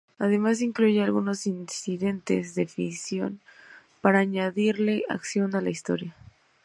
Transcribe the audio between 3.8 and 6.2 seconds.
para añadirle acción a la historia.